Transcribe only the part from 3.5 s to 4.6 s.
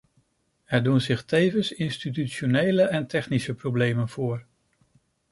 problemen voor.